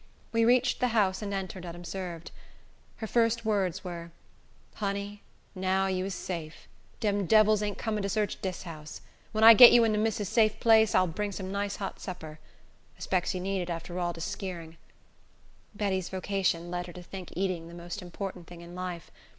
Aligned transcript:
We 0.31 0.45
reached 0.45 0.79
the 0.79 0.87
house 0.97 1.21
and 1.21 1.31
entered 1.31 1.63
unobserved. 1.63 2.31
Her 2.95 3.05
first 3.05 3.45
words 3.45 3.83
were: 3.83 4.09
"Honey, 4.73 5.21
now 5.53 5.85
you 5.85 6.03
is 6.05 6.15
safe. 6.15 6.67
Dem 6.99 7.27
devils 7.27 7.61
ain't 7.61 7.77
coming 7.77 8.01
to 8.01 8.09
search 8.09 8.41
dis 8.41 8.63
house. 8.63 9.01
When 9.31 9.43
I 9.43 9.53
get 9.53 9.71
you 9.71 9.83
into 9.83 9.99
missis' 9.99 10.27
safe 10.27 10.59
place, 10.59 10.95
I 10.95 11.01
will 11.01 11.07
bring 11.09 11.31
some 11.31 11.51
nice 11.51 11.75
hot 11.75 11.99
supper. 11.99 12.39
I 12.97 12.99
specs 12.99 13.35
you 13.35 13.41
need 13.41 13.61
it 13.61 13.69
after 13.69 13.99
all 13.99 14.11
dis 14.11 14.25
skeering." 14.25 14.77
Betty's 15.75 16.09
vocation 16.09 16.71
led 16.71 16.87
her 16.87 16.93
to 16.93 17.03
think 17.03 17.31
eating 17.35 17.67
the 17.67 17.75
most 17.75 18.01
important 18.01 18.47
thing 18.47 18.61
in 18.61 18.73
life. 18.73 19.11